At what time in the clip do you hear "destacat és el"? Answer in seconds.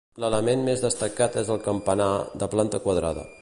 0.85-1.61